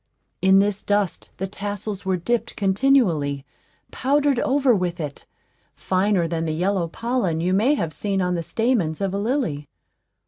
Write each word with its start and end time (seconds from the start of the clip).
In 0.41 0.57
this 0.57 0.81
dust 0.81 1.29
the 1.37 1.45
tassels 1.45 2.07
were 2.07 2.17
dipped 2.17 2.55
continually 2.55 3.45
powdered 3.91 4.39
over 4.39 4.73
with 4.73 4.99
it, 4.99 5.27
finer 5.75 6.27
than 6.27 6.45
the 6.45 6.53
yellow 6.55 6.87
pollen 6.87 7.39
you 7.39 7.53
may 7.53 7.75
have 7.75 7.93
seen 7.93 8.19
on 8.19 8.33
the 8.33 8.41
stamens 8.41 8.99
of 8.99 9.13
a 9.13 9.19
lily. 9.19 9.69